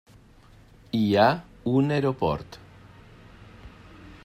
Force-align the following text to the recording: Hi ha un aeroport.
Hi 0.99 1.03
ha 1.15 1.27
un 1.73 1.93
aeroport. 1.99 2.59